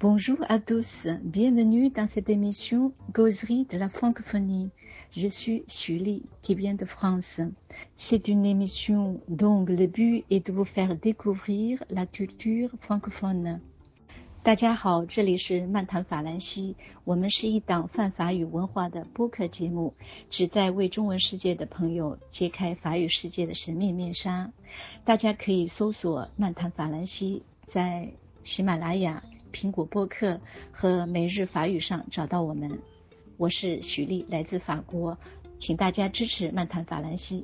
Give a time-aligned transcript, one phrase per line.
[0.00, 4.70] Bonjour à tous, bienvenue dans cette émission Gauzerie de la francophonie.
[5.12, 7.40] Je suis Julie qui vient de France.
[7.96, 13.60] C'est une émission dont le but est de vous faire découvrir la culture francophone.
[14.42, 16.74] 大家好，这里是漫谈法兰西，
[17.04, 19.94] 我们是一档泛法语文化的播客节目，
[20.30, 24.50] 旨在为中文世界的朋友揭开法语世界的神秘面纱。
[25.04, 29.22] 大家可以搜索“漫谈法兰西”在喜马拉雅。
[29.57, 30.39] 苹果播客
[30.71, 32.77] 和每日法语上找到我们。
[33.37, 35.17] 我是许丽，来自法国，
[35.57, 37.43] 请大家支持漫谈法兰西。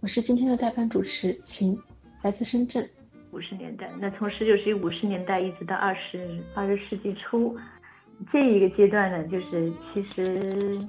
[0.00, 1.78] 我是今天的代班主持秦，
[2.22, 2.90] 来自深圳。
[3.30, 7.56] 五十年代，那从十九世纪五十年代一直到二十二十世纪初，
[8.32, 10.84] 这一个阶段呢，就是其实。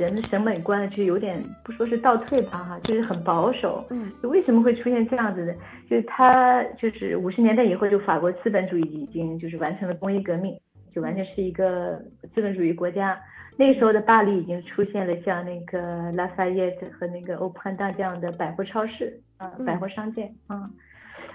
[0.00, 3.84] 人的审美观就有点不说是倒退吧哈，就是很保守。
[3.90, 5.54] 嗯，就为什么会出现这样子的？
[5.88, 10.58] 就是他就是五十年代以后，就法国资本主义已经就是完成了工业革命，
[10.94, 12.00] 就完全是一个
[12.34, 13.18] 资本主义国家。
[13.56, 20.70] 那个时候的巴黎已经出现了像那个拉法耶特和那个欧潘大这样的百货超市啊，百货商店啊。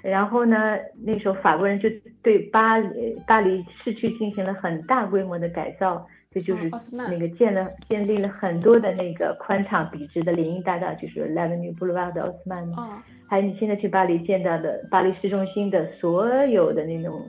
[0.02, 1.88] 然后呢，那时候法国人就
[2.24, 6.08] 对巴黎巴黎市区进行了很大规模的改造。
[6.36, 12.70] 这就是那个建了建立了很多的那个宽敞笔直的林荫大道，就是 L'avenue Boulevard 的奥斯曼。
[12.74, 13.02] 哦。
[13.30, 17.22] 还有你现在去巴黎见到的巴黎市中心的所有的那种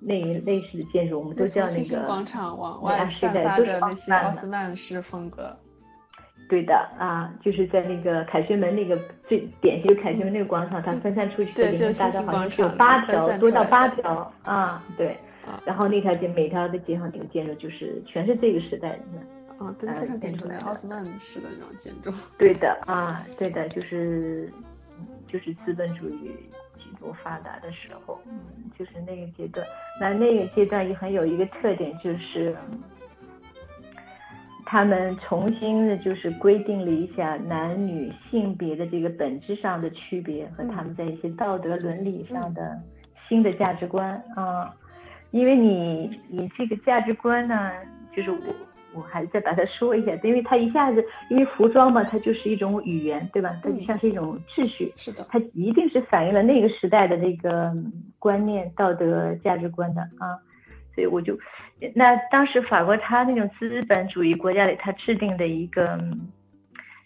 [0.00, 5.54] 那一类似的建筑，我们都叫那个广场往外散发的那些奥斯曼式风格。
[6.48, 8.98] 对的啊，就是在那个凯旋门那个
[9.28, 15.14] 最典型的凯旋门那个广场，它分散出去的林荫大道好像是有八条，多到八条啊，对。
[15.64, 22.12] 然后那条街每条的街上那个建筑就是全是这个时代的，啊，对，非常典型的奥斯曼式的那种建筑。
[22.36, 24.52] 对的啊，对的，就是
[25.26, 26.30] 就是资本主义
[26.78, 28.38] 极度发达的时候，嗯，
[28.78, 29.66] 就是那个阶段。
[30.00, 32.54] 那那个阶段也很有一个特点，就是
[34.64, 42.78] 他们重新的就是规定了一下男女性别的这个本质上的区别和他们在一些道德伦理上的
[43.28, 44.74] 新的价值观啊。
[45.36, 47.70] 因为你你这个价值观呢，
[48.14, 48.38] 就是我
[48.94, 53.54] 我还是再把它说一下，因为它一下子因为服装嘛，它就是一种语言，对吧？
[53.62, 57.70] 它就像是一种秩序，是的，它一定是反映了那个时代的那个
[58.18, 60.40] 观念、道德价值观的啊。
[60.94, 61.38] 所以我就
[61.94, 66.00] 那当时法国它那种资本主义国家里，它制定的一个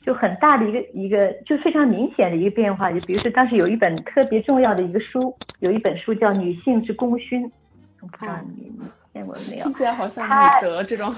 [0.02, 7.44] 就很大的一个一个就非常明显的一个变化，就比如说当时有一本特别重要的一个书，有一本书叫《女性之功勋》。
[8.00, 8.72] 不知道你
[9.12, 9.64] 见过没有？
[9.64, 11.14] 听起来好像女德这种。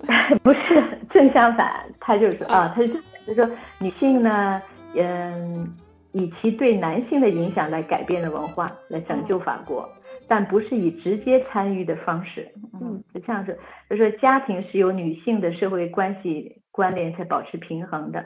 [0.44, 2.94] 不是，正相反，他就是啊，他就
[3.26, 3.50] 就说
[3.80, 4.62] 女性呢，
[4.94, 5.74] 嗯，
[6.12, 9.88] 以其对男性的影响来改变的文化，来拯救法国，
[10.28, 12.48] 但不是以直接参与的方式。
[12.80, 13.58] 嗯，就像是
[13.90, 18.24] 就说家庭是由女性的社会关系关联才保持平衡的。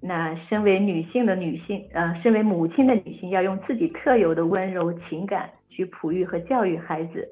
[0.00, 5.50] 那身为女性的女性，呃，身为母亲的女性要用自己特有的温柔情感。
[5.76, 7.28] 去哺育和教育孩子，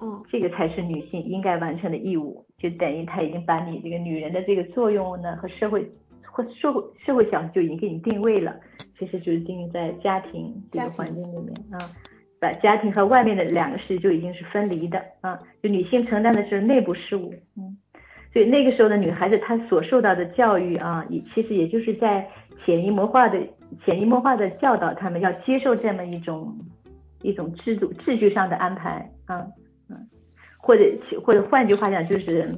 [0.00, 5.86] 嗯，这个才是女性应该完成的义务，就等于她已经把你这个女人的这个作用呢和社会
[6.24, 8.56] 或社会社会角就已经给你定位了，
[8.98, 11.78] 其实就是定在家庭这个环境里面啊，
[12.40, 17.76] 把家庭和外面的两个事就已经是分离的啊，就女性承担的是内部事务，嗯，
[18.32, 22.26] 所以那个时候的女孩子她所受到的教育啊，也其实也就是在
[22.64, 23.38] 潜移默化的
[23.84, 26.56] 潜移默化的教导他们要接受这么一种。
[27.22, 29.46] 一种制度秩序上的安排，啊，
[29.88, 29.96] 嗯，
[30.58, 30.82] 或者
[31.24, 32.48] 或者换句话讲，就是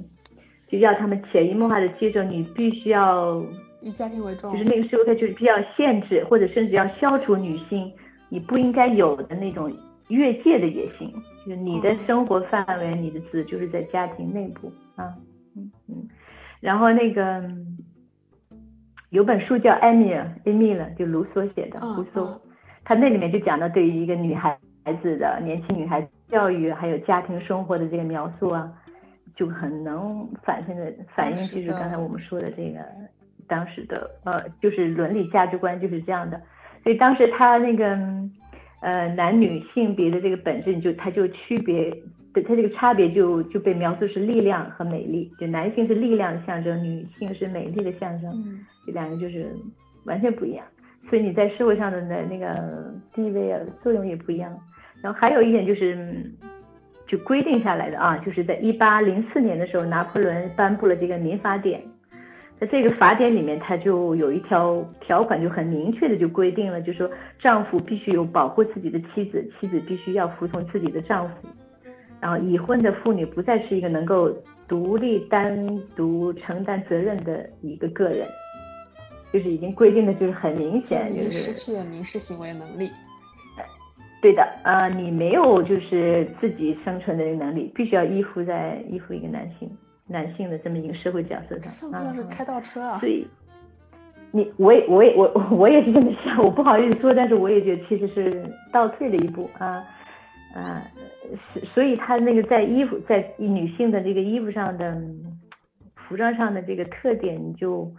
[0.69, 3.43] 就要他们潜移默化的接受，你必须要
[3.81, 7.93] 以家庭为重，就是那个时候他就是比较限制，或者甚至要消除女性
[8.29, 9.73] 你不应该有的那种
[10.09, 11.13] 越界的野心，
[11.45, 15.15] 就是你的生活范围，你的字就是在家庭内部，啊，
[15.57, 16.09] 嗯嗯，
[16.61, 17.43] 然后那个
[19.11, 22.39] 有本书叫《艾米尔》，艾米了，就卢梭写的，卢梭。
[22.85, 28.71] 他那里面就讲到对于一个女孩孩子的年轻女孩子教育，还有家庭生活的这个描述啊，
[29.35, 32.81] 就很能反映的反映就是刚才我们说的这个
[33.49, 36.41] 当时的呃就是伦理价值观就是这样的，
[36.83, 37.99] 所以当时他那个
[38.81, 41.91] 呃男女性别的这个本质就他就区别
[42.35, 48.31] 的他这个差别就就被描述是力量和美丽，就男性是力量的象征，女性是美丽的象征，
[48.85, 49.47] 这两个就是
[50.05, 50.65] 完全不一样。
[51.09, 54.53] 所以你在社会上的那那个地位啊作用也不一样，
[55.03, 56.31] 然后还有一点就是，
[57.07, 61.83] 就规定下来的啊，就是在一八零四年的时候，拿破仑颁布了这个民法典，
[62.59, 71.49] 在这个法典里面，它就有一条条款就很明确的就规定了，就说丈夫必须有保护自己的妻子，妻子必须要服从自己的丈夫，
[72.21, 74.33] 然后已婚的妇女不再是一个能够
[74.67, 78.27] 独立单独承担责任的一个个人，
[79.35, 82.89] 就是已经规定的就是很明显，就是失去了民事行为能力。
[84.23, 89.69] 对的，啊，你没有就是自己生存的能力，必须要依附在依附一个男性
[90.07, 91.73] 男性的这么一个社会角色上。
[91.73, 92.99] 是不算是开倒车啊？
[93.01, 93.27] 所以，
[94.31, 99.83] 你我也我也我 我也是这么想，我不好意思说，但是我也觉得其实是倒退了一步啊。
[100.55, 100.87] 啊，
[101.75, 104.97] 所以他那个在衣服在女性的这个衣服上的
[105.97, 107.93] 服装上的这个特点，就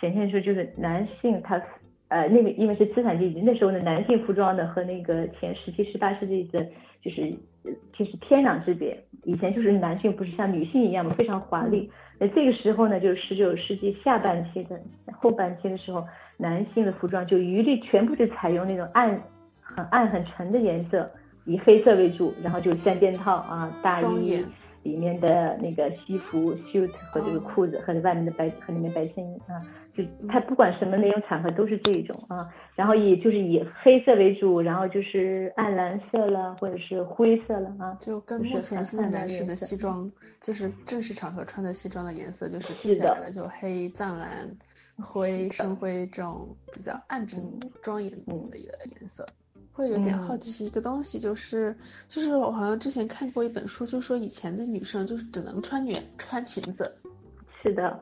[0.00, 1.60] 显现出就是男性他
[2.08, 6.64] 呃那个因为是资产阶级，那时候的男性服装的和那个前十七十八世纪的，
[7.02, 7.30] 就是
[7.92, 8.98] 就是天壤之别。
[9.24, 11.90] 以前就是男性不是像女性一样嘛，非常华丽。
[12.18, 14.80] 那这个时候呢，就是十九世纪下半期的
[15.12, 16.04] 后半期的时候，
[16.38, 19.22] 男性的服装就一律全部是采用那种暗
[19.62, 21.10] 很暗很沉的颜色。
[21.46, 24.44] 以黑色为主，然后就是三件套啊，大衣
[24.82, 29.60] 里面的那个西服 suit 和这个裤子和外面的白和里面白衬衣啊，
[29.94, 40.10] 就它不管什么内容场合都是这种啊，然后以就是以黑色为主，然后就是暗蓝色了或者是灰色了啊，就跟目前现在男士的西装。
[40.42, 44.48] 就是正式场合穿的西装的颜色就是定下来了，就黑、藏蓝、
[44.96, 47.44] 灰、深灰这种比较暗沉
[47.82, 48.10] 庄严
[48.50, 49.26] 的一个颜色。
[49.80, 51.74] 会有点好奇一个东西，就是
[52.06, 56.94] 就是我好像之前看过一本书，就说以前的女生就是只能穿女穿裙子，
[57.62, 57.98] 是的，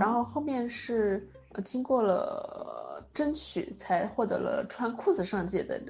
[0.00, 5.80] 然后后面是呃经过了争取才获得了穿裤子上街的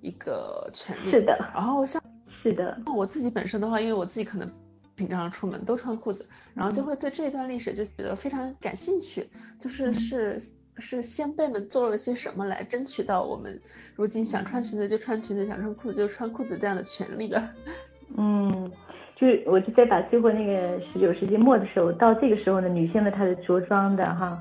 [0.00, 2.02] 一个权利，是的，然后像
[2.42, 4.50] 是的，我自己本身的话，因为我自己可能
[4.96, 9.30] 平常出门都穿裤子，然后就会对这一段历史就觉得非常感兴趣，
[9.60, 10.42] 就是是。
[10.80, 13.60] 是先辈们做了些什么来争取到我们
[13.96, 17.42] 如今想穿裙子就穿裙子，想穿裤子就穿裤子这样的权利的？
[18.16, 18.70] 嗯，
[19.14, 24.38] 就是我就在把最后那个十九世纪末的时候，到这个时候呢，女性的她的着装的哈，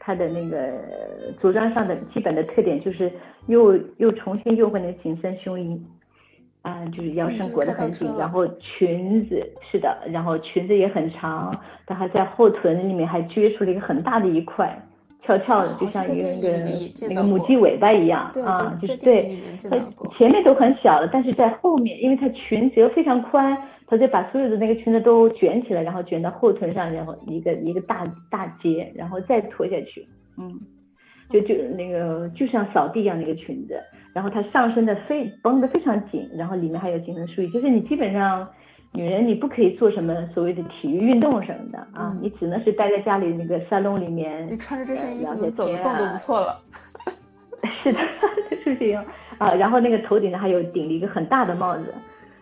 [0.00, 0.72] 她的那个
[1.40, 3.12] 着装上的基本的特点就是
[3.46, 5.80] 又又重新又会那个紧身胸衣，
[6.62, 9.36] 啊，就是腰身裹得很紧，然后裙子
[9.70, 11.56] 是的，然后裙子也很长，
[11.86, 14.76] 它还在后臀里面还撅出了一个很大的一块。
[15.26, 19.36] 翘翘的，就像一个那个那个母鸡尾巴一样啊，就是对，
[19.68, 19.76] 它
[20.16, 23.56] 前面都很小的，但是在后面，因为它裙子又非常宽，
[23.86, 30.06] 它就把所有的那个裙子都卷起来，然后卷到后臀上，然后一个一个大大结，然后再拖下去，
[30.38, 30.58] 嗯，
[31.30, 33.78] 就就那个就像扫地一样的一个裙子，
[34.14, 38.48] 然后它上身的非绷得非常紧，然后里面还有紧身束衣，就是你基本上。
[38.96, 44.48] 女人，你不可以做什么所谓的体育运动什么的啊，你只能是待在家里那个沙龙里面。
[44.50, 46.58] 你穿着这身衣服走得动就不错了。
[47.82, 47.98] 是的，
[48.64, 49.04] 是这样
[49.36, 49.52] 啊。
[49.52, 51.94] 然后那个头顶上还有顶了一个很大的帽子，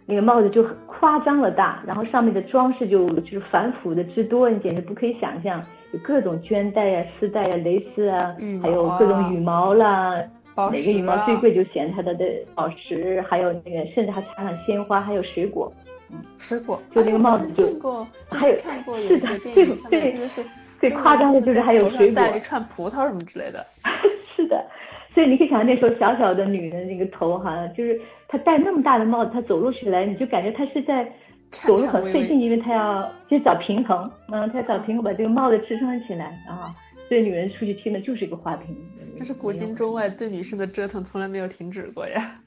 [0.07, 5.61] 那个帽子就很夸张了大，然后上面的装饰就就是繁复的之多，你简直不可以想象，
[5.93, 10.23] 有各种绢带呀、丝带呀、蕾丝啊，还有各种羽毛啦，
[10.57, 12.25] 哪个羽毛最贵就选它的的
[12.55, 15.73] 宝石，还有那个甚至还插上鲜花，还有水果。
[16.39, 20.31] 吃过，就那个帽子就，还有看过是的，最最
[20.81, 23.65] 最夸张的就是还有水果，带一串葡萄什么之类的。
[24.37, 24.65] 是的，
[25.15, 31.11] 所以你可以想象那时候小小的女人那个头哈，就是她戴那么大的帽子，她走路起来你就感觉她是在
[31.51, 36.75] 走路很费劲，因为她要就找平衡，嗯，她找平衡把这个帽子支撑起来啊。
[37.09, 38.75] 所以女人出去听的就是一个花瓶。
[39.19, 42.41] 这是古今中外对女生的折腾从来没有停止过呀。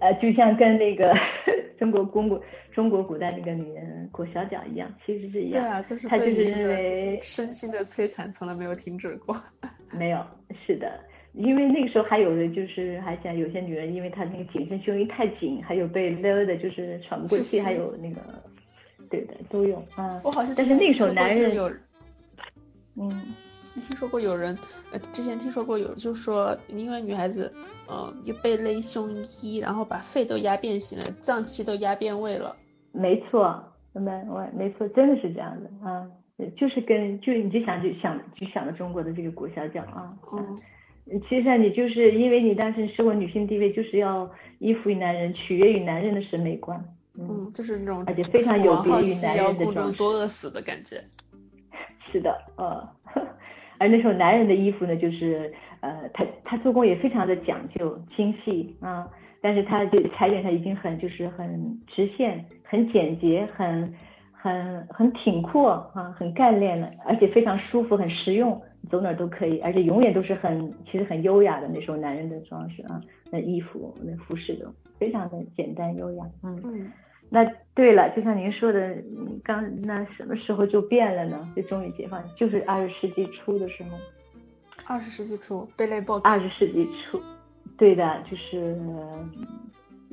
[0.00, 1.14] 呃，就像跟那个
[1.78, 5.62] 中国中国中国古代那个女人裹小脚一样，其实是一样。
[5.62, 9.36] 对啊，就是她就是因为身心的摧残从来没有停止过。
[9.92, 10.24] 没有，
[10.66, 11.00] 是的，
[11.34, 18.20] 因为那个时候还有的就是还想有些女人，因为她那个紧身胸衣太紧，还有被勒的就是喘不过气，还有那个，
[19.10, 20.20] 对的都有啊。
[20.24, 21.70] 我好像但是那个时候男人有，
[22.96, 23.34] 嗯。
[23.80, 24.56] 听说过有人，
[24.92, 27.52] 呃，之前听说过有，就说因为女孩子，
[27.88, 32.54] 呃，又被勒胸衣，然后把肺都压变形了，脏器都压变位了。
[32.92, 33.62] 没错，
[33.94, 36.06] 没我没错，真的是这样的啊，
[36.56, 40.60] 就是跟就你就想就想就想着中国的这个裹小脚啊，嗯，
[41.28, 46.84] 其实你就是因为你当时生活女性地位就是要依附于男人，取悦于男人的审美观，
[47.18, 51.02] 嗯，就是那种而且非常有别于男人的装饰，多饿死的感觉。
[52.12, 52.86] 是的，呃。
[53.82, 59.10] 而那时候男人的衣服呢，就是呃，他他做工也非常的讲究精细啊，
[59.40, 63.92] 但是他就裁剪他已经很就是很直线、很简洁、很
[64.30, 73.00] 很很挺阔啊，很干练了，而且非常舒服、很实用，走哪都可以，而且永远都是很其实很优雅的那时候男人的装饰啊，
[73.32, 74.66] 那衣服那服饰都
[74.98, 76.88] 非常的简单优雅，嗯，
[77.34, 77.42] 那
[77.74, 78.94] 对了，就像您说的，
[79.42, 81.50] 刚那什么时候就变了呢？
[81.56, 83.90] 就终于解放，就是二十世纪初的时候。
[84.86, 86.20] 二十世纪初，贝雷波。
[86.24, 87.18] 二十世纪初，
[87.78, 88.76] 对的，就是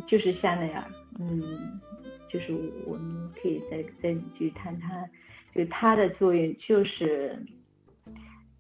[0.07, 0.85] 就是香奈儿，
[1.19, 1.43] 嗯，
[2.31, 2.53] 就是
[2.85, 5.09] 我们可以再再去谈谈，
[5.53, 7.37] 就它的作用就是。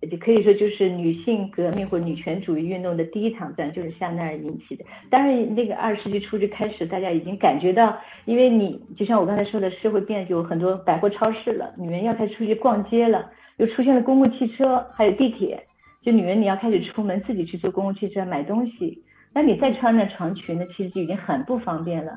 [0.07, 4.85] 就可以说就是女性革命或女权主义运动的第一场战，就是香奈儿引起的。
[5.09, 15.61] 当然，那个二十世纪初就开始，大家已经感觉到，因为你就像我刚才说的，社会变就很多百货超市了，女人要开始出去逛街了，又出现了公共汽车，还有地铁，
[16.01, 19.03] 就女人你要开始出门自己去坐公共汽车买东西，
[19.33, 22.13] 那你再穿着长裙呢，其实就已经很不方便了。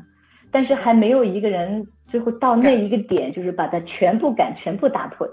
[0.52, 5.26] 但是还没有一个人最后到那一个点，就是把它全部赶，全部打破。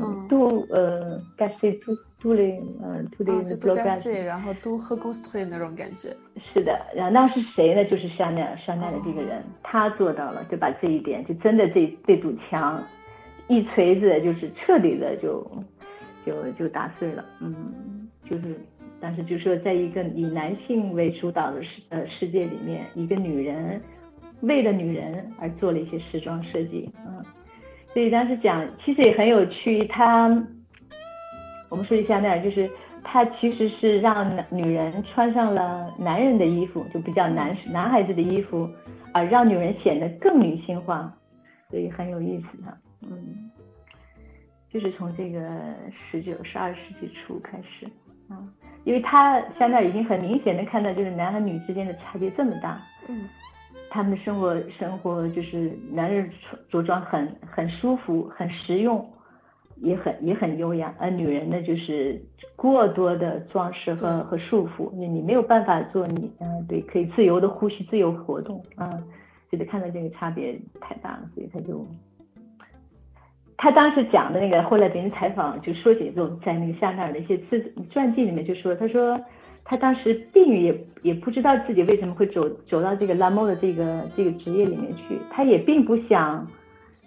[0.00, 6.14] 嗯，都呃，干脆都都嘞，嗯，都嘞，都干脆，然后都和公司推那种感觉。
[6.52, 7.84] 是的，然后那是谁呢？
[7.84, 12.82] 就是香奈儿，香奈的这个人，他做到了，就把这一点，就真的这这堵墙，
[13.48, 15.46] 一锤子就是彻底的就
[16.24, 17.24] 就就打碎了。
[17.40, 18.56] 嗯，就是，
[19.00, 23.80] 但是就是说，在一个以男性为主导的世呃世界里面，一个女人
[24.40, 27.24] 为了女人而做了一些时装设计，嗯。
[27.92, 29.84] 所以当时讲，其实也很有趣。
[29.86, 30.28] 他，
[31.68, 32.70] 我们说一下那儿，就是
[33.04, 38.66] 他其实是让女人穿上了男人的衣服，就比较男男孩子的衣服，
[39.12, 41.12] 啊，让女人显得更女性化，
[41.68, 43.50] 所以很有意思的，嗯，
[44.70, 45.38] 就是从这个
[45.92, 47.84] 十九、十二世纪初开始，
[48.28, 48.40] 啊，
[48.84, 53.28] 因为他现在已经很明显的看到，就是男和女之间的差别这么大，嗯。
[53.94, 56.30] 他们的生活生活就是男人
[56.70, 59.06] 着装很很舒服很实用，
[59.76, 62.18] 也很也很优雅，而女人呢就是
[62.56, 68.90] 过多的装饰和和束缚，你你没有办法做你嗯对可以自由的呼吸自由活动啊，
[69.50, 71.86] 觉得看到这个差别太大了，所以他就
[73.58, 79.20] 他当时讲的那个后来别人采访就说起这种在那个香奈儿的一些自传记里面就说他说。
[79.64, 86.46] 他当时并也也不知道自己为什么会走走到这个拉莫的这个这个职业里面去，他也并不想，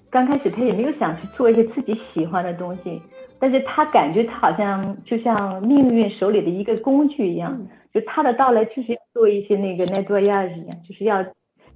[0.09, 3.01] 刚开始他也没有想去做一些自己喜欢的东西，
[3.39, 7.59] 但是他感觉他好像就像命运手里的一个工具一样，
[7.93, 11.23] 就他的到来就是要做一些那个奈多亚一样，就是要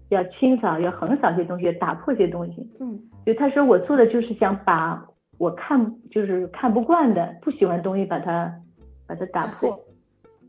[0.09, 2.67] 要清扫要横扫一些东西，打破一些东西。
[2.79, 5.05] 嗯，就他说我做的就是想把
[5.37, 8.51] 我看就是看不惯的不喜欢的东西把它
[9.07, 9.77] 把它打破。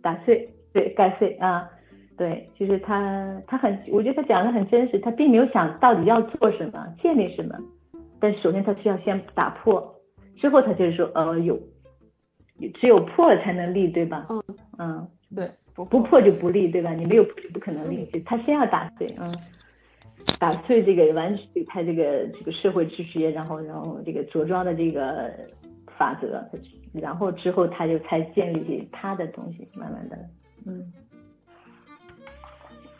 [0.02, 1.68] 打碎，对，盖碎啊，
[2.16, 7.56] 对，就是他，他很，我觉得他讲的很真实，他并没有想到底要做什么，建立什么，
[8.18, 9.94] 但首先他需要先打破，
[10.36, 11.58] 之后他就是说，呃，有，
[12.74, 14.26] 只有破了才能立，对吧？
[14.28, 14.42] 嗯
[14.78, 16.92] 嗯，对，不破就不立，对吧？
[16.92, 19.34] 你没有破就不可能立，就他先要打碎，嗯，
[20.38, 25.30] 打碎这个完全他这个这个社会秩序，然后然后这个着装的这个
[26.00, 26.42] 法则。
[26.92, 30.18] 然后之后他就才建立起他的东西，慢慢的，
[30.66, 30.92] 嗯，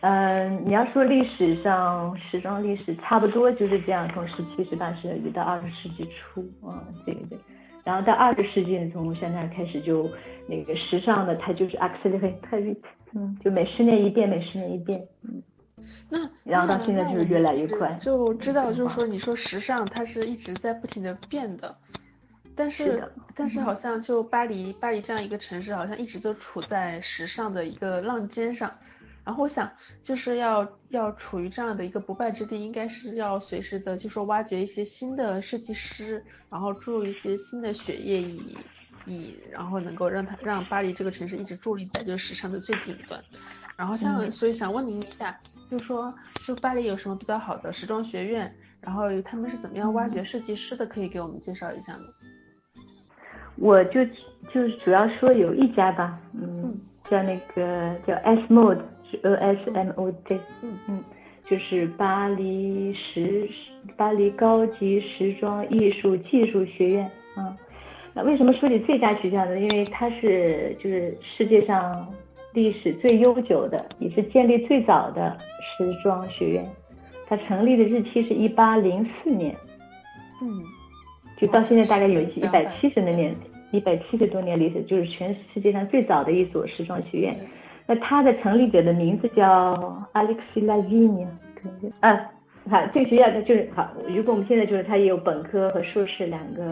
[0.03, 7.39] 嗯，你要说历史上时装历史差不多就是这样，从十七、十八世纪到二十世纪初，啊，对对对，
[7.83, 10.09] 然后到二十世纪从现在开始就
[10.47, 12.77] 那个时尚的它就是 accelerate，
[13.17, 15.43] 嗯，就每十年一变，每十年一变，嗯，
[16.09, 21.75] 那然后到现在就是越来越快，就知道就是说你说时尚它是一直在不停的变的。
[22.57, 23.03] 但是，
[23.35, 28.73] 但是好像就巴黎，巴黎这样一个城市，好像一直都处在时尚的一个浪尖上。
[29.23, 29.71] 然后我想，
[30.03, 38.59] 就是要要处于这样的一个不败之地，应该是要随时的，就说挖掘一些新的设计师，然后注入一些新的血液，以
[39.05, 43.23] 以然后能够让它让巴黎这个城市一直伫立在就是时尚的最顶端。
[43.77, 45.39] 然后像，所以想问您一下，
[45.71, 52.05] 就说就巴黎有什么比较好的时装学院，然后他们是怎么样挖掘设计师的，可以给我们介绍一下吗？
[53.61, 54.03] 我就
[54.53, 56.75] 就是主要说有一家吧，嗯，
[57.11, 58.79] 叫那个叫 S Mode，
[59.11, 60.79] 是 O S M O D，嗯。
[60.89, 61.05] 嗯，
[61.45, 63.47] 就是巴黎时
[63.99, 67.55] 巴黎高级时装艺术技术学院，嗯，
[68.15, 69.61] 那为什么说起这家学校呢？
[69.61, 72.09] 因为它是就是世界上
[72.55, 76.67] 历史最悠久的，也是建立最早的时装学院，
[77.29, 79.55] 它成立的日期是一八零四年，
[80.41, 80.65] 嗯。
[81.37, 83.35] 就到现在大概有一百七十多年，
[83.71, 87.37] 一百七十多年历史，就是全世界上最早的一所时装学院。
[87.87, 91.27] 那它的成立者的名字叫 Alexis Lavigne，
[92.01, 92.31] 啊，
[92.69, 93.91] 好，这个学校它就是好。
[94.09, 96.63] 如果我们现在就是它也有本科和硕士两个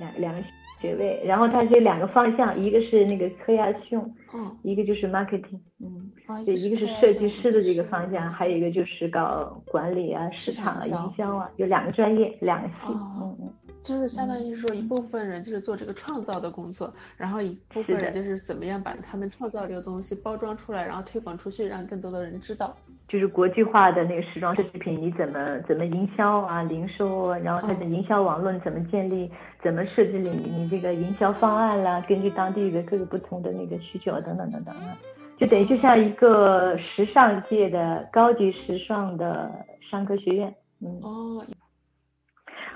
[0.00, 0.40] 两两个
[0.80, 6.10] 学位，然后它这两个方向，一个是那个科亚秀，嗯，一个就是 marketing，嗯。
[6.44, 12.74] 就一个是设计师的这个方向，还有一个就是搞管理啊、市场啊、营销啊，有两个专业，两个系。
[12.88, 13.48] 嗯嗯。
[13.86, 22.76] 就是相当于是说，一部分人就是做这个创造的工作，然后一部分人就是怎么样把他们创造这个东西包装出来，然后推广出去，让更多的人知道。
[23.06, 29.30] 就是国际化的那个时装设计品，你怎么怎么营销啊、零售啊，然后它的营销网络怎么建立，
[29.62, 34.98] 怎么设置你你这个营销方案啦，根据当地的各个不同的那个需求等等等等啊，
[35.38, 39.52] 就等于就像一个时尚界的高级时尚的
[39.88, 40.52] 商科学院。
[40.80, 40.98] 嗯。
[41.02, 41.44] 哦。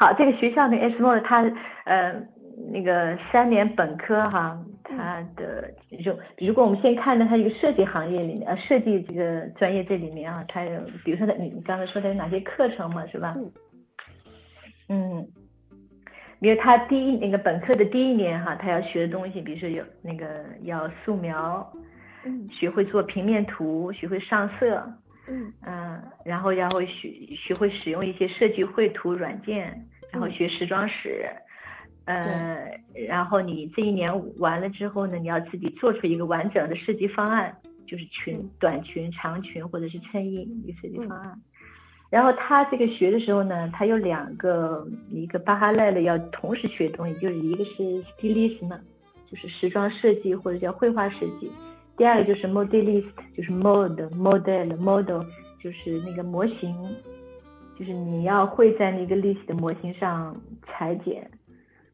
[0.00, 1.42] 好，这个学校呢 S M 它
[1.84, 2.14] 呃
[2.72, 5.70] 那个三年本科哈，它的
[6.02, 13.36] 就如果我们先看到它一个设计行业里面呃设计这个专业这里面啊，它有比如说它你你刚才说的有哪些课程嘛是吧？
[13.36, 13.52] 嗯。
[14.88, 15.26] 嗯。
[16.40, 20.26] 比如他第一那个本科的第一年哈，他要学的东西，比如说有那个
[20.62, 21.70] 要素描，
[22.24, 24.82] 嗯，学会做平面图，学会上色。
[25.30, 25.52] 嗯。
[25.64, 31.24] 嗯，然后然后学学会使用一些设计绘图软件，然后学时装史，
[32.06, 37.56] 呃，然后你这一年完了之后呢，你要自己做出一个完整的设计方案，
[37.86, 41.40] 就是裙、短裙、长裙或者是衬衣一个设计方案。
[42.10, 48.76] 然后他这个学的时候呢，他有两个一个巴哈赖的要同时学东西，就是一个是 stylism，
[49.30, 51.48] 就是时装设计或者叫绘画设计。
[52.00, 55.22] 第二个就是 modelist，就是 model model model，
[55.62, 56.74] 就是那个模型，
[57.78, 60.34] 就是你要会在那个 list 的模型上
[60.66, 61.30] 裁剪，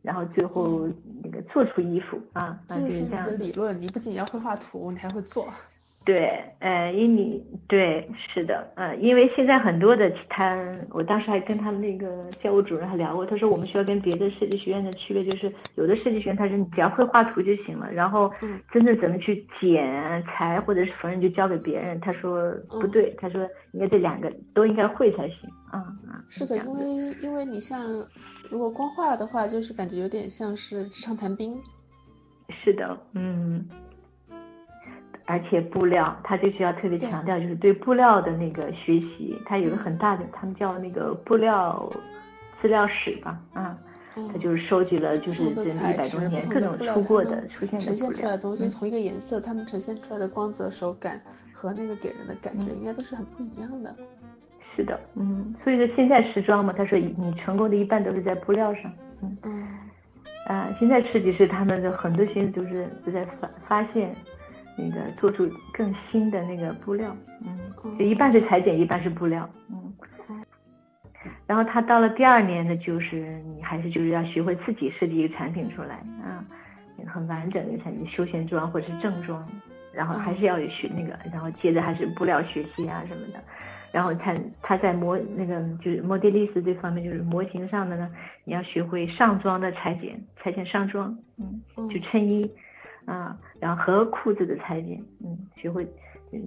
[0.02, 0.88] 然后最后
[1.24, 3.26] 那个做出衣服啊，就是这样。
[3.36, 5.48] 理论，你不仅要会画图，你还会做。
[6.06, 10.56] 对，呃，因你对，是的，呃，因为现在很多的他，
[10.90, 18.32] 我当时还跟他们那个教务主任还聊过，他说我们学校跟别的设计学院的区别就是，有的设计学院他说你只要会画图就行了，然后
[18.70, 26.22] 真正怎么去剪裁或者是缝纫就交给别人，他说不对，他说应该这两个都应该会才行，啊啊。
[26.28, 27.82] 是的，因为因为你像
[28.48, 31.52] 如果光画的话，就是感觉有点像是纸上谈兵。
[32.62, 33.68] 是的，嗯。
[35.26, 41.92] 而且布料，他这学校特别强调，就是对布料的那个学习，他有个很大的，他们叫那个布料
[42.62, 43.76] 资料室吧，啊，
[44.14, 51.20] 他就是收集了就是这一百多年各种出过的、出现的呈现出来的东西，同一个颜色，他们呈现出来的光泽、手感
[51.52, 53.92] 和那个给人的感觉，应该都是很不一样的。
[54.76, 59.68] 是的，嗯，所以说现在时装嘛，他说你成功的一半都是在布料上，嗯嗯，
[60.46, 64.14] 啊，现在设计师他们的很多心思都是都在发发现。
[64.76, 67.58] 那个做出更新的那个布料，嗯，
[67.98, 69.92] 就一半是裁剪，一半是布料，嗯，
[71.46, 76.44] 然后他到了第二年呢，就是你还是就是要学会自己设计一个产品出来，啊，
[77.06, 79.46] 很完整的产品，休闲装或者是正装，
[79.92, 83.42] 然后还是要学那个，然后接着还是布料学习啊什么的，
[83.92, 88.10] 然后他他在模那个就是 modelis 这方面就是模型上的呢，
[88.44, 92.50] 你要学会上装的裁剪，裁剪上装，嗯，就衬衣。
[93.06, 95.86] 啊，然后和裤子的裁剪，嗯，学会，
[96.32, 96.42] 嗯，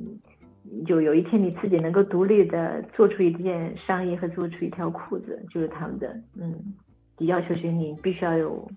[0.86, 6.54] 就有一天你自己能够独立的做出一件上衣和做出一条裤子，就是他们的，嗯，
[7.20, 8.70] 要求是你必须要有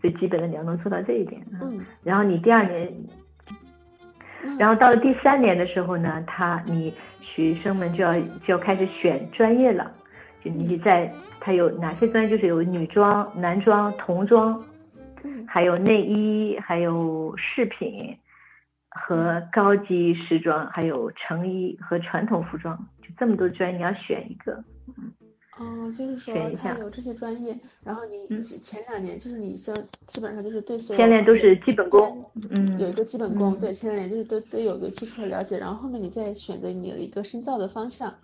[0.00, 2.92] 最基本的，你要能做到这一点，嗯，然后你第二年，
[4.58, 9.92] 然后到了第三年的时候呢，他你学生们就要就要开始选专业了，
[10.42, 14.60] 就你在他有哪些专业，就是有女装、男装、童装。
[15.48, 18.16] 还有内衣，还有饰品
[18.90, 24.62] 和高级时装，还有成衣和传统服装，就这么多专业你要选一个。
[25.58, 29.74] 哦，就是说他有这些专业，然后你前两年就是你像
[30.06, 38.14] 基本上就是对所有前两年都是基本功，嗯，有一个基本功，对，前两年就是都都有个基础的了解，然后后面你再选择你的一个深造的方向。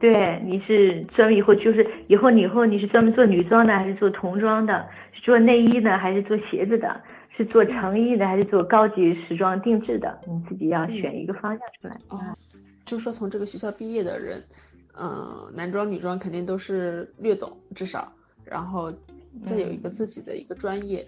[0.00, 4.88] 对，你是专门以后就是以后你以后你是专门做女装的还是做童装的？
[5.12, 7.00] 是做内衣的还是做鞋子的？
[7.36, 10.18] 是做成衣的还是做高级时装定制的？
[10.26, 11.94] 你自己要选一个方向出来。
[12.08, 12.18] 哦，
[12.86, 14.42] 就是说从这个学校毕业的人，
[14.98, 18.10] 嗯，男装女装肯定都是略懂至少，
[18.44, 18.90] 然后
[19.44, 21.06] 再有一个自己的一个专业。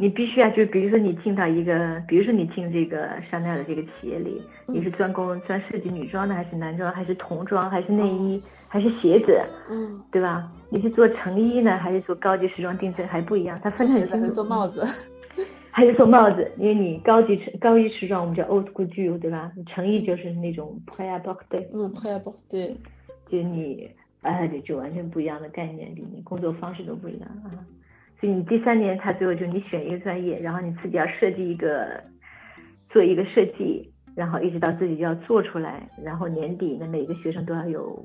[0.00, 9.36] 你必须啊，就比如说你进到一个，比如说你进这个香奈儿的这个企业里，你是专攻专设计女装的，还是男装，还是童装，还是内衣，还是鞋子，
[9.68, 10.52] 嗯，对吧？
[10.70, 14.32] 你是做成衣呢，还是做高级时装定制，还不一样，它分很清楚。
[14.32, 14.84] 做帽子，
[15.72, 19.50] 还是做帽子，因为你高级成高级时装我们叫 old couture，对吧？
[19.66, 22.72] 成衣就是那种 p r é à porter，嗯 p r é à porter，
[23.28, 23.90] 就你
[24.22, 27.50] 啊，就就完全不一样的概念，里你工作方式都不一样啊。
[28.20, 32.02] 所以你第三年，他最后就你选一个专业，然后你自己要设计一个，
[32.90, 38.04] 做一个设计，然后一直到自己要做出来，然后年底呢每个学生都要有，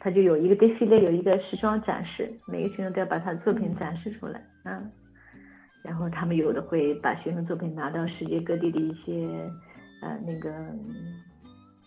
[0.00, 4.90] 他就有一个 display 有一个时装展示，每个学生都要把他的作品展示出来，嗯，
[5.84, 9.28] 然后他们有的会把学生作品拿到世界各地的一些
[10.02, 10.52] 呃那个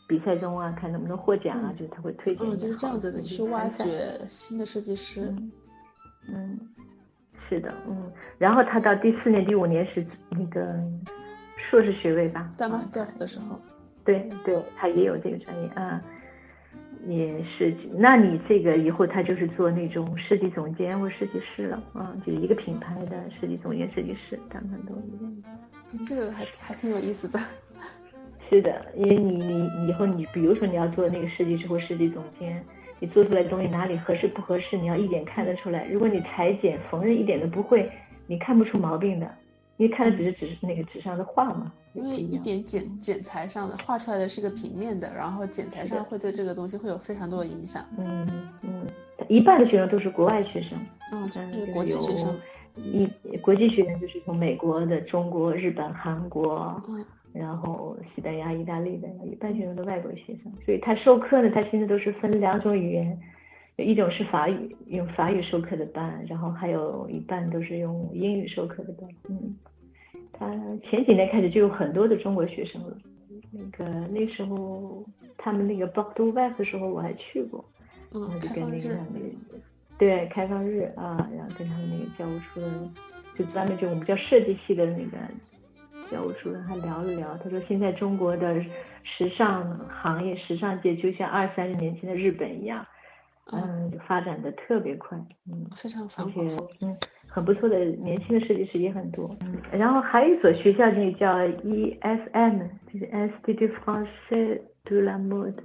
[0.08, 2.48] 比赛中啊，看能不能获奖啊，就是他会推荐。
[2.48, 3.86] 嗯，就是这样子的去挖掘
[4.28, 5.34] 新的设计师。
[6.30, 6.60] 嗯，
[7.52, 10.74] 是的，嗯，然后他到第四年、第五年是那个。
[11.70, 13.58] 硕士学位吧，在 master 的时候，
[14.04, 16.02] 对对，他也有这个专业啊，
[17.08, 17.74] 也是。
[17.94, 27.40] 那你这个以后他就是做那种设计总监或设计师了啊，就是一个品牌的设计总监、设计师，他们都一样这个还还挺有意思的。
[28.50, 32.62] 是的，因为你你以后你比如说你要做那个设计师或设计总监，
[33.02, 35.86] 你做出来的东西哪里合适不合适，你要一眼看得出来。
[35.88, 37.92] 如果你裁剪缝纫一点都不会，
[38.28, 39.30] 你看不出毛病的。
[39.78, 47.84] 因为看的只是只是那个纸上的画嘛，因为一点剪剪裁上的画出来的是个平面的，然后剪裁上会对这个东西会有非常多的影响。
[47.98, 48.86] 嗯嗯，
[49.28, 50.78] 一半的学生都是国外学生，
[51.12, 52.40] 嗯，就是国际学生，
[52.76, 57.04] 一国际学生就是从美国的、中国、日本、韩国，嗯，
[57.34, 63.18] 然后西班牙、意大利的，一半学生都外国学生，所以他授课呢，他现在都是分两种语言。
[63.78, 69.10] 一种是法语，用法语授课的班，然后还有一半都是用英语授课的班。
[69.28, 69.56] 嗯，
[70.34, 70.48] 他
[70.84, 72.96] 前几年开始就有很多的中国学生了。
[73.50, 75.04] 那个那时候
[75.36, 77.66] 他们那个 b o k d o Web 的时候我还去过，
[78.12, 79.60] 然后，就跟那个那个
[79.98, 82.70] 对开放日啊，然后跟他们那个教务处的，
[83.36, 85.18] 就专门就我们叫设计系的那个
[86.12, 88.62] 教务主任还聊了聊，他说现在中国的
[89.04, 92.86] 时尚行业、时尚界就像二三十年前的日本一样。
[93.54, 95.18] 嗯，发展的特别快，
[95.52, 96.42] 嗯，非常繁华，
[96.80, 96.96] 嗯，
[97.28, 105.56] 很不错的年轻的设计师也很多，嗯，然后还有一所学校那个叫 EFM，就是 Institut Français de la Mode，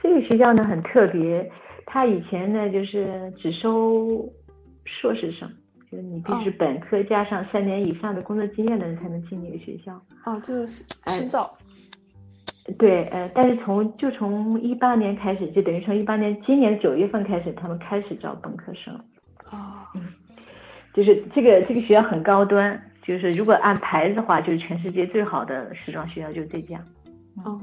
[0.00, 1.50] 这个学校呢很特别，
[1.84, 4.26] 它以前呢就是只收
[4.86, 5.50] 硕士生，
[5.92, 9.92] 就是你必须本科加上三年以上的工作经验的人才能进那个学校，
[10.24, 11.52] 哦，就是深造。
[12.78, 18.94] 对，呃，但是从就从一八年开始，就等于从一八年今年九月份开始，他们开始招本科生。
[19.50, 20.06] 哦，嗯，
[20.94, 26.82] 就是这个这个学校很高端，就是如果按牌子的话，就是全世界最好的时装学校就是这家。
[27.44, 27.60] 哦，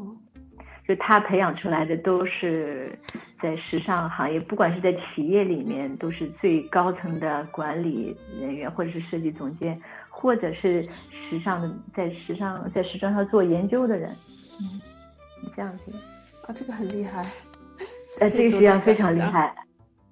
[0.90, 2.98] 就他培养出来的都是
[3.40, 10.82] 在时尚行业，不管是在企业里面，都是最高层的管理人员，或者是设计总监，或者是
[11.30, 14.10] 时尚的在时尚在时装上做研究的人。
[14.60, 14.82] 嗯。
[15.56, 15.92] 这样子
[16.48, 17.24] 啊，这个很厉害。
[18.20, 19.54] 呃，这个学校非常厉害。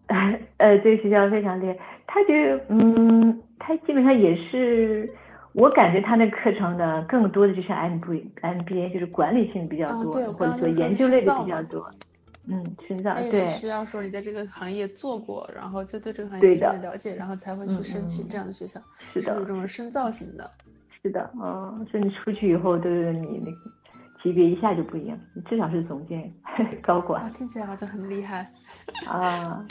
[0.58, 1.76] 呃，这个学校非常厉害。
[2.06, 2.34] 他就
[2.70, 5.12] 嗯，他基本上也是，
[5.58, 11.90] 我感觉他那课程呢，更多的就像 M B M B A，就是管理性比较多，或者说研究类的比较多。
[12.48, 13.48] 嗯，深造对。
[13.60, 18.80] 需要说你在这个行业做过，然后就对这个行业比较了解，然后才会去申请这样的学校。
[19.12, 19.34] 是的。
[19.34, 20.50] 是这种深造型的。
[21.02, 23.58] 是的，嗯，所以你出去以后都是你那个。
[24.24, 26.30] 级别一下就不一样，你至少是总监、
[26.82, 27.32] 高管。
[27.34, 28.52] 听起来好像很厉害。
[29.08, 29.64] 啊，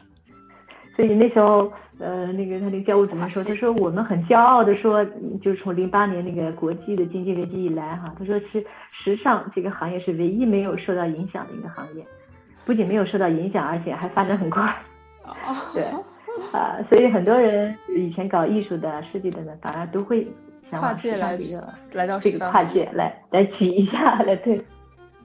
[0.97, 5.05] 所以那时候，呃，那个他那个教务主任说，他说我们很骄傲的说，
[5.43, 12.03] 就是从零八年那个国际的经济危机以来哈，他说是时尚这个行业是唯一没有受到影响的一个行业，
[12.65, 14.75] 不仅没有受到影响，而且还发展很快。
[15.75, 15.85] 对，
[16.53, 20.27] 啊，所以很多人以前搞艺术的、设计的呢，反而都会
[20.71, 20.81] 想。
[20.81, 21.39] 跨界来
[21.93, 24.65] 来到这个跨界来来挤一下来对。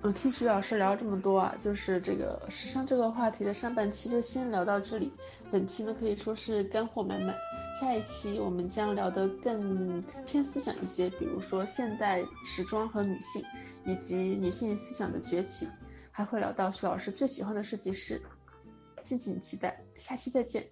[0.04, 5.14] 嗯，听徐老师聊这么多啊，就是这个时尚这个话题的上半期就先聊到这里。
[5.52, 7.36] 本期呢可以说是干货满满，
[7.80, 13.44] 下一期我们将聊得更偏思想一些，比如说现代时装和女性，
[13.86, 15.68] 以及女性思想的崛起，
[16.10, 18.20] 还会聊到徐老师最喜欢的设计师，
[19.04, 20.68] 敬请期待，下期再见。